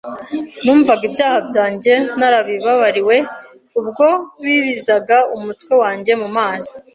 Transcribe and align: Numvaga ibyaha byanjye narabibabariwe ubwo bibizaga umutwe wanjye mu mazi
Numvaga 0.63 1.03
ibyaha 1.09 1.39
byanjye 1.49 1.93
narabibabariwe 2.19 3.15
ubwo 3.79 4.07
bibizaga 4.43 5.17
umutwe 5.35 5.73
wanjye 5.81 6.11
mu 6.21 6.29
mazi 6.37 6.71